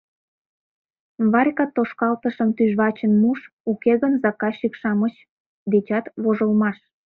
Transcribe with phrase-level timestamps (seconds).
[1.31, 3.39] —Варька, тошкалтышым тӱжвачын муш,
[3.71, 5.15] уке гын заказчик-шамыч
[5.71, 6.77] дечат вожылмаш!